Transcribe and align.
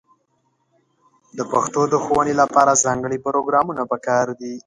د 1.37 1.39
پښتو 1.51 1.81
د 1.89 1.95
ښوونې 2.03 2.33
لپاره 2.41 2.81
ځانګړې 2.85 3.17
پروګرامونه 3.25 3.83
په 3.91 3.97
کار 4.07 4.27
دي. 4.41 4.53